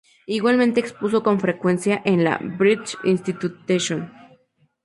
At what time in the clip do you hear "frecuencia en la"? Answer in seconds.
1.39-2.39